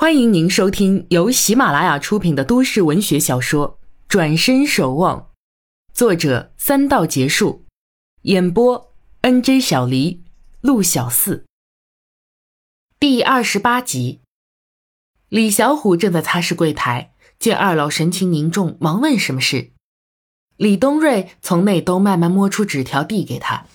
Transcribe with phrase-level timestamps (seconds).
[0.00, 5.20] 欢迎您收听由喜马拉雅出品的都市文学小说《转身守望》，
[5.92, 7.64] 作者三道结束，
[8.22, 10.22] 演播 N J 小黎、
[10.60, 11.46] 陆小四。
[13.00, 14.20] 第二十八集，
[15.28, 19.72] 李小虎正在擦拭柜台，见二老神情凝重，忙问什么事。
[20.56, 23.66] 李东瑞从内兜慢慢摸出纸条，递给他：“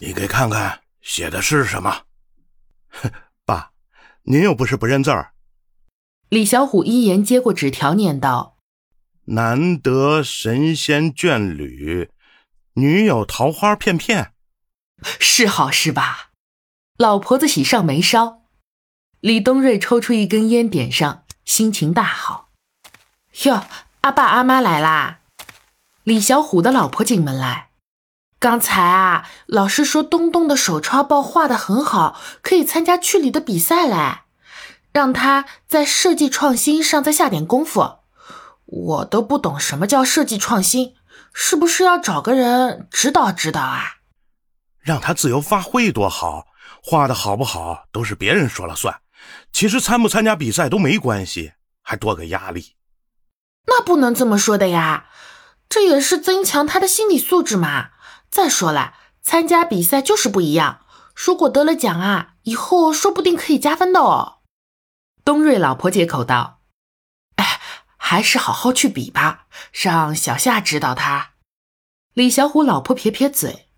[0.00, 2.04] 你给看看，写的是什么？”
[2.88, 3.10] 哼
[4.26, 5.32] 爸，您又不是不认字儿。
[6.28, 8.56] 李小虎一言接过纸条，念道
[9.26, 12.10] ：“难得神仙眷侣，
[12.74, 14.32] 女友桃花片片，
[15.20, 16.30] 是好是吧？”
[16.98, 18.42] 老婆子喜上眉梢。
[19.20, 22.50] 李东瑞抽出一根烟，点上，心情大好。
[23.44, 23.64] 哟，
[24.02, 25.20] 阿爸阿妈来啦！
[26.04, 27.70] 李小虎的老婆进门来，
[28.38, 34.20] 刚才啊，老师说东东的手抄报画的很好，可以参加区里的比赛嘞，
[34.92, 38.00] 让他在设计创新上再下点功夫。
[38.66, 40.94] 我都不懂什么叫设计创新，
[41.32, 43.96] 是不是要找个人指导指导啊？
[44.80, 46.46] 让他自由发挥多好，
[46.82, 49.00] 画的好不好都是别人说了算，
[49.50, 52.74] 其实参不参加比赛都没关系，还多个压力。
[53.66, 55.06] 那不能这么说的呀。
[55.68, 57.88] 这也是增强他的心理素质嘛。
[58.36, 58.92] 再说了，
[59.22, 60.84] 参加比赛就是不一样。
[61.14, 64.40] 如果得了奖啊，以后说不定可以加分的哦。
[65.24, 66.60] 东瑞老婆接口道
[67.36, 67.58] ：“哎，
[67.96, 71.30] 还是好好去比吧，让小夏指导他。”
[72.12, 73.70] 李小虎老婆撇撇嘴：“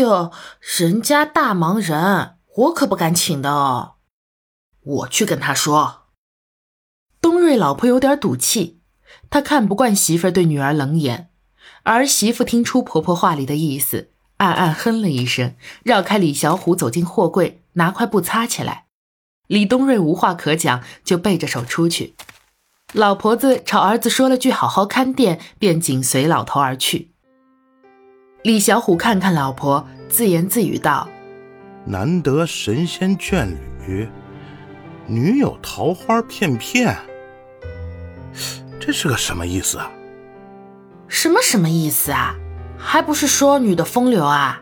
[0.00, 0.32] 哟，
[0.78, 3.96] 人家大忙人，我可不敢请的哦。
[4.80, 6.06] 我去跟他说。”
[7.20, 8.80] 东瑞老婆有点赌气。
[9.28, 11.30] 他看不惯媳妇儿对女儿冷眼，
[11.88, 18.84] 儿媳妇听出婆婆话里的意思，暗暗哼了一声，绕开李小虎走进货柜，拿块布擦起来。
[19.46, 22.14] 李东瑞无话可讲，就背着手出去。
[22.92, 27.08] 老婆子朝儿子说了句“好好看店”，便紧随老头而去。
[28.42, 31.08] 李小虎看看老婆，自言自语道
[31.86, 33.48] ：“难得神仙眷
[33.86, 34.06] 侣，
[35.06, 36.94] 女友桃花片片。”
[38.78, 39.90] 这是个什么意思啊？
[41.08, 42.34] 什么什么意思啊？
[42.78, 44.60] 还不是说女的风流啊？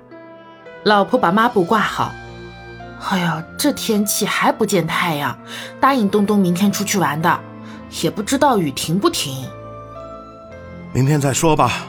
[0.84, 2.12] 老婆把抹布挂好。
[3.10, 5.36] 哎呀，这天气还不见太阳，
[5.80, 7.40] 答应东东明天出去玩的，
[8.02, 9.44] 也不知道雨停不停。
[10.92, 11.86] 明天再说吧。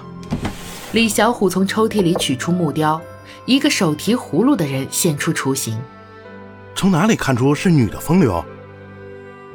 [0.91, 2.99] 李小虎从抽屉里取出木雕，
[3.45, 5.79] 一个手提葫芦的人现出雏形。
[6.75, 8.43] 从哪里看出是女的风流？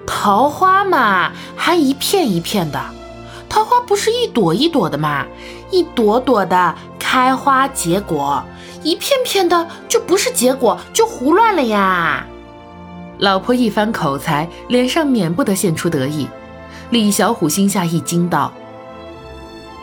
[0.06, 2.82] 桃花嘛，还一片一片的，
[3.52, 5.26] 桃花不是一朵一朵的吗？
[5.70, 8.42] 一朵朵的开花结果，
[8.82, 12.26] 一片片的就不是结果，就胡乱了呀。
[13.18, 16.26] 老婆一番口才，脸上免不得现出得意。
[16.88, 18.50] 李小虎心下一惊，道：“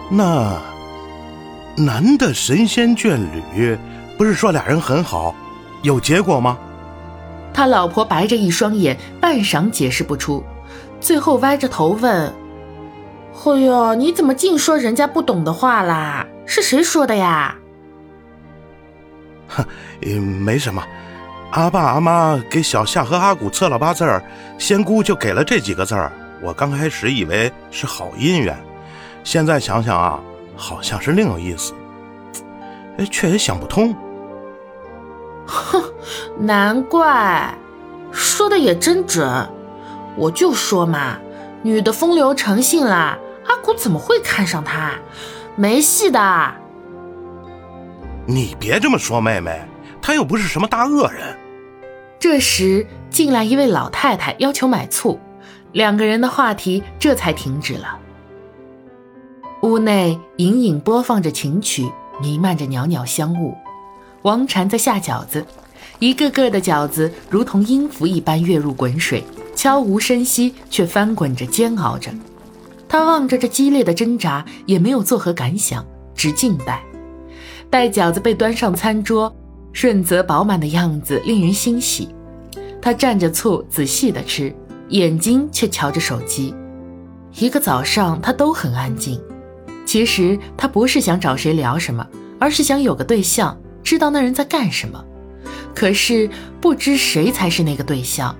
[0.10, 0.60] 那
[1.78, 3.20] 男的神仙眷
[3.54, 3.78] 侣，
[4.18, 5.36] 不是说俩人很好，
[5.84, 6.58] 有结果吗？”
[7.54, 10.44] 他老婆白着一双眼，半晌解释不出，
[11.00, 12.34] 最后歪着头问
[13.34, 16.26] ：“哎呦，你怎么净说人家不懂的话啦？
[16.46, 17.56] 是谁说的呀
[19.48, 19.66] ？”“哼，
[20.22, 20.84] 没什么，
[21.52, 24.22] 阿爸阿妈给小夏和阿古测了八字儿，
[24.58, 26.12] 仙姑就给了这几个字儿。
[26.42, 28.58] 我刚开始以为是好姻缘，
[29.24, 30.20] 现在想想啊，
[30.56, 31.74] 好像是另有意思，
[32.98, 33.96] 哎，却也想不通。”
[35.48, 35.82] 哼，
[36.38, 37.54] 难怪，
[38.12, 39.50] 说的也真准。
[40.16, 41.18] 我就说嘛，
[41.64, 44.94] 女的风流成性啦，阿古怎么会看上她？
[45.56, 46.54] 没戏的。
[48.26, 49.60] 你别这么说，妹妹，
[50.02, 51.36] 她又不是什么大恶人。
[52.20, 55.20] 这时进来一位老太太，要求买醋，
[55.72, 57.98] 两个人的话题这才停止了。
[59.64, 61.92] 屋内隐隐播放着琴曲，
[62.22, 63.58] 弥漫着袅袅香雾。
[64.22, 65.46] 王禅在下饺子，
[66.00, 69.24] 一个个的饺子如同音符一般跃入滚水，
[69.70, 72.10] 悄无声息却翻滚着煎熬着。
[72.88, 75.86] 他望着这激烈的挣扎，也没有作何感想，
[76.16, 76.84] 只静待。
[77.70, 79.32] 待饺子被端上餐桌，
[79.72, 82.10] 润泽饱满的样子令人欣喜。
[82.82, 84.52] 他蘸着醋仔细地吃，
[84.88, 86.52] 眼睛却瞧着手机。
[87.38, 89.22] 一个早上，他都很安静。
[89.86, 92.04] 其实他不是想找谁聊什么，
[92.40, 93.56] 而是想有个对象。
[93.84, 95.06] 知道那人在干什么，
[95.76, 96.28] 可是
[96.60, 98.36] 不知谁才是那个对象。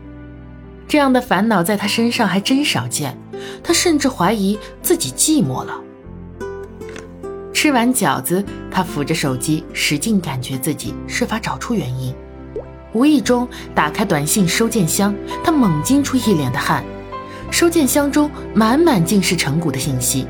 [0.90, 3.18] 这样的烦恼在他身上还真少见。
[3.64, 5.80] 他甚至怀疑自己寂寞了。
[7.54, 12.14] 吃完饺子，他扶着手机，使劲感觉自己设法找出原因。
[12.94, 15.14] 无意中打开短信收件箱，
[15.44, 16.84] 他猛惊出一脸的汗。
[17.52, 20.26] 收件箱中满满尽是陈谷的信息，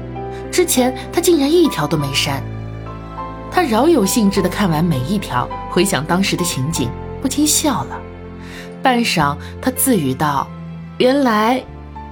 [0.51, 2.43] 之前他竟然一条都没删。
[3.51, 6.89] 他饶有兴致地看完每一条，回想当时的情景，
[7.21, 7.99] 不禁笑了。
[8.81, 10.47] 半晌，他自语道
[10.97, 11.63] ：“原来，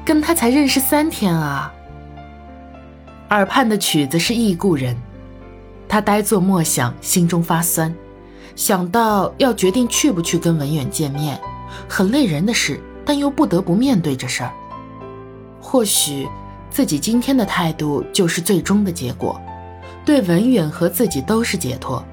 [0.06, 1.74] 跟他才认识三天啊。”
[3.30, 4.96] 耳畔的曲子是忆故人，
[5.88, 7.94] 他呆坐默想，心中发酸。
[8.56, 11.40] 想到要决定去不去跟文远见面，
[11.88, 14.52] 很累人的事，但又不得不面对这事儿。
[15.62, 16.28] 或许，
[16.70, 19.40] 自己今天的态度就是最终的结果，
[20.04, 22.04] 对文远和自己都是解脱。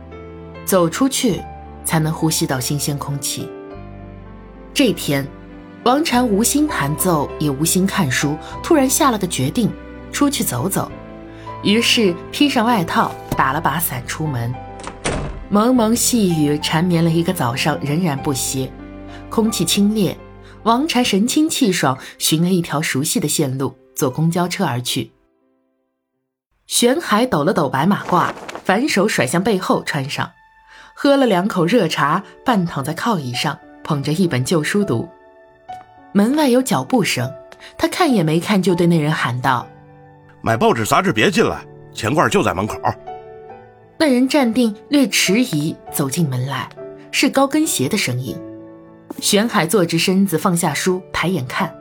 [0.64, 1.40] 走出去，
[1.84, 3.48] 才能呼吸到新鲜空气。
[4.74, 5.24] 这天，
[5.84, 9.70] 王禅无心弹奏，也无心看书，突然下了个决定，
[10.10, 10.90] 出去走走。
[11.62, 14.52] 于是披上外套，打了把伞出门。
[15.48, 18.68] 蒙蒙细雨缠绵了一个早上，仍然不歇。
[19.30, 20.16] 空气清冽，
[20.64, 25.12] 王禅神清气爽，寻了一条熟悉的线路，坐公交车而去。
[26.66, 28.32] 玄海抖了抖白马褂，
[28.64, 30.32] 反手甩向背后穿上，
[30.96, 35.08] 喝了两口热茶，半躺在靠椅上，捧着一本旧书读。
[36.12, 37.30] 门外有脚步声，
[37.76, 39.66] 他看也没看，就对那人喊道
[40.42, 42.76] ：“买报纸杂志别进来，钱罐就在门口。”
[43.96, 46.68] 那人站定，略迟疑，走进门来，
[47.12, 48.36] 是高跟鞋的声音。
[49.20, 51.72] 玄海坐直身子，放下书，抬眼看，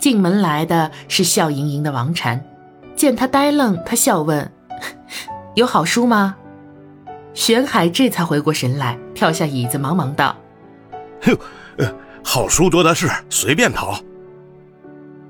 [0.00, 2.40] 进门来的是笑盈盈的王禅。
[2.94, 4.48] 见他呆愣，他笑问
[5.56, 6.36] ：“有好书吗？”
[7.34, 10.36] 玄海这才回过神来，跳下椅子，忙忙道
[11.26, 11.38] ：“哟，
[11.78, 13.98] 呃，好书多的是，随便淘。”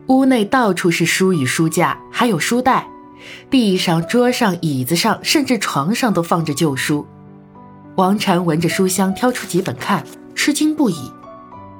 [0.08, 2.86] 屋内到处是书与书架，还有书袋。
[3.48, 7.06] 地上、桌上、椅子上，甚至床上都放着旧书。
[7.96, 10.04] 王禅闻着书香，挑出几本看，
[10.34, 11.10] 吃惊不已：“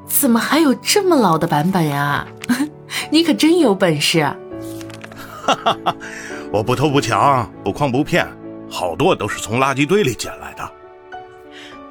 [0.08, 2.26] 怎么还有这么老的版本呀？
[3.10, 4.22] 你可真有本事！”
[5.44, 5.96] 哈哈哈，
[6.50, 8.26] 我不偷不抢，不诓不骗，
[8.70, 10.72] 好多都是从垃圾堆里捡来的。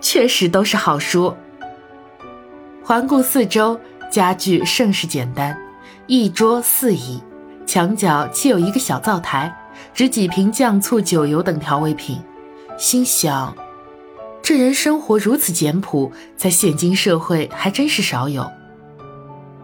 [0.02, 1.36] 确实都是好书。
[2.86, 3.80] 环顾四周，
[4.12, 5.58] 家具甚是简单，
[6.06, 7.24] 一桌四椅。
[7.66, 9.56] 墙角砌有一个小灶台，
[9.94, 12.22] 只几瓶酱醋酒油等调味品。
[12.78, 13.56] 心想，
[14.42, 18.52] 这人生活如此简朴，在现今社会还真是少有。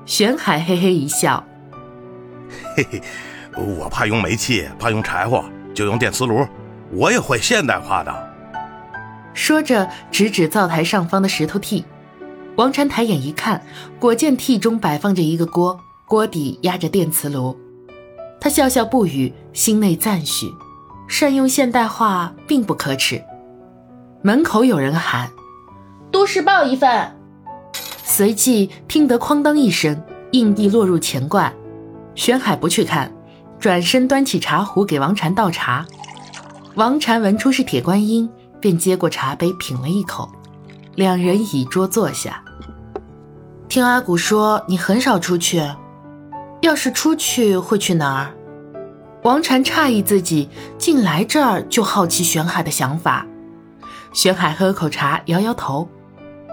[0.06, 1.44] 玄海嘿嘿一笑
[2.77, 3.01] ：“嘿嘿，
[3.54, 5.44] 我怕用煤气，怕用柴火，
[5.75, 6.48] 就用电磁炉。
[6.92, 8.30] 我也会现代化的。”
[9.36, 11.83] 说着，指指灶台上方的石头屉。
[12.59, 13.65] 王禅抬眼一看，
[14.01, 17.57] 果见屉中摆放着一个锅，锅底压着电磁炉。
[18.38, 20.53] 他笑笑不语，心内赞许，
[21.07, 23.23] 善用现代化并不可耻。
[24.21, 25.31] 门口有人喊
[26.11, 27.09] ：“都市报一份。”
[28.03, 29.97] 随即听得哐当一声，
[30.31, 31.53] 硬币落入钱罐。
[32.13, 33.09] 玄海不去看，
[33.57, 35.88] 转身端起茶壶给王禅倒茶。
[36.75, 38.29] 王禅闻出是铁观音，
[38.59, 40.29] 便接过茶杯品了一口。
[40.95, 42.44] 两人倚桌坐下。
[43.69, 45.62] 听阿古说你很少出去。
[46.62, 48.33] 要是出去会去哪儿？
[49.21, 50.50] 王禅诧异自己
[50.80, 53.24] 竟来这儿，就好奇玄海的想法。
[54.12, 55.88] 玄海喝口茶，摇摇头：“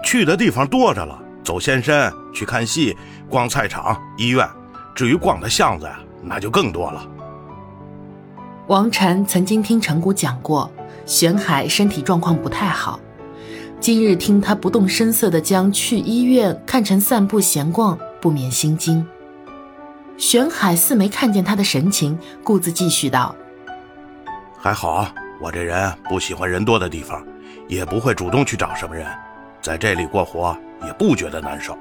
[0.05, 2.95] 去的地方多着了，走仙山，去看戏，
[3.27, 4.47] 逛菜场、医院。
[4.93, 7.03] 至于逛的巷子呀，那就更多了。”
[8.67, 10.71] 王禅曾经听陈谷讲过，
[11.07, 12.99] 玄海身体状况不太好。
[13.79, 19.05] 今日听他不动声色地将去医院看成散步闲逛，不免心惊。
[20.17, 23.35] 玄海似没看见他的神情，顾自继续道
[24.57, 25.07] ：“还好，
[25.39, 27.23] 我这人不喜欢人多的地方，
[27.67, 29.05] 也不会主动去找什么人，
[29.61, 31.77] 在这里过活也不觉得难受。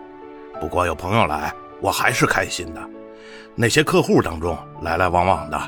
[0.61, 1.51] 不过有朋友来，
[1.81, 2.91] 我还是开心的。
[3.55, 5.59] 那些客户当中来来往往的，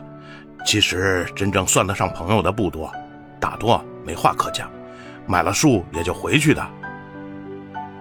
[0.66, 2.92] 其实真正算得上朋友的不多，
[3.40, 4.70] 大多没话可讲，
[5.28, 6.66] 买了树也就回去的。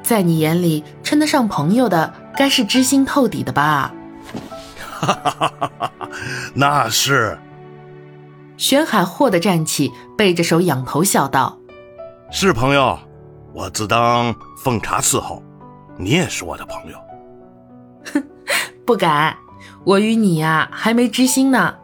[0.01, 3.93] 在你眼里，称得上朋友的，该是知心透底的吧？”
[4.79, 6.09] 哈哈哈哈哈！
[6.55, 7.37] 那是。
[8.55, 11.59] 玄海霍地站起，背着手仰头笑道
[12.31, 12.97] ：“是朋友，
[13.53, 15.43] 我自当奉茶伺候。
[15.97, 16.97] 你也是我的朋友。”
[18.13, 18.23] 哼，
[18.85, 19.37] 不敢，
[19.83, 21.75] 我与你呀还没知心呢。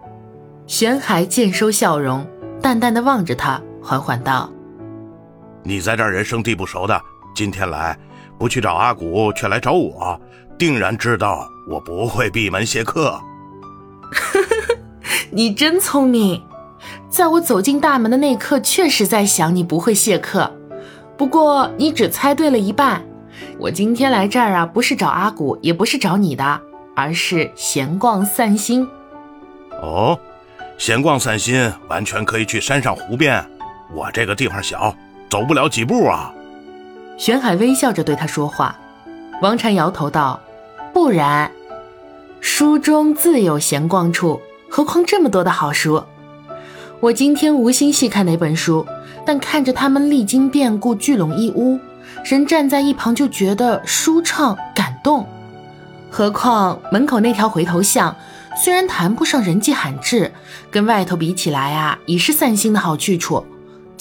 [0.66, 2.26] 玄海渐收笑容，
[2.62, 4.50] 淡淡的望着他，缓缓道
[5.64, 7.02] ：“你在这儿人生地不熟的，
[7.34, 7.98] 今天来，
[8.38, 10.20] 不去找阿古，却来找我。”
[10.56, 13.20] 定然知道我不会闭门谢客。
[15.32, 16.42] 你真聪明，
[17.10, 20.50] 在我走进大门的那刻，确实在想你不会谢客。
[21.18, 23.04] 不过你只猜对了一半，
[23.58, 26.62] 我今天来这儿啊，不是找阿古，也不是找你的，
[26.96, 28.88] 而是闲逛散心。
[29.82, 30.18] 哦，
[30.78, 33.44] 闲逛散心，完全可以去山上湖边。
[33.94, 34.96] 我这个地方小，
[35.34, 36.32] 走不了几步啊。
[37.18, 38.76] 玄海微笑着对他说话。
[39.42, 40.40] 王禅摇头道
[40.94, 41.52] ：“不然，
[42.40, 46.04] 书中自有闲逛处，何况这么多的好书。
[47.00, 48.86] 我今天无心细看哪本书，
[49.26, 51.80] 但看着他们历经变故，聚拢一屋。”
[52.24, 55.28] 人站在一旁就觉得舒畅感动，
[56.12, 58.16] 何况门口那条回头巷，
[58.64, 60.32] 虽然谈不上人迹罕至，
[60.70, 63.44] 跟外头比起来啊，已是散心的好去处。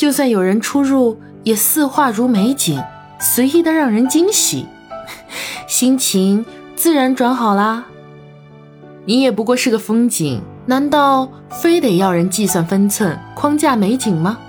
[0.02, 2.82] 就算有人出入，也似画如美景，
[3.21, 4.66] 随意的让人惊喜，
[5.68, 6.44] 心情
[6.75, 7.85] 自然转好啦。
[9.04, 14.40] 你也不过是个风景，难道非得要人计算分寸、框架美景吗？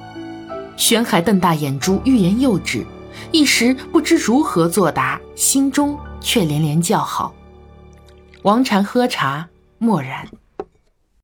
[0.75, 2.83] 玄海瞪大眼珠，欲言又止。
[3.31, 7.31] 一时不知如何作答，心中却连连叫好。
[8.41, 10.27] 王禅喝茶，默然。